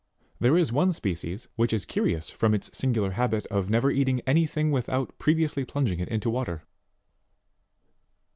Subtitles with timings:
[0.39, 4.71] There is one species which is curious from its singular habit of never eating anything
[4.71, 6.63] without previously plunging it into water.